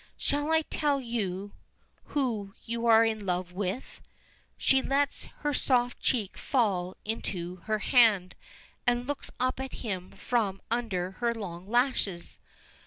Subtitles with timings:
[0.17, 1.53] Shall I tell you
[2.05, 4.01] who you are in love with?"
[4.57, 8.33] She lets her soft cheek fall into her hand
[8.87, 12.39] and looks up at him from under her long lashes.